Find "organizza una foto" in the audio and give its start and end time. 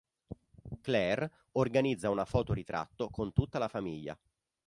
1.51-2.53